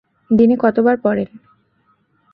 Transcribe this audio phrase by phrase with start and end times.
[0.31, 1.29] দিনে কতবার পড়েন?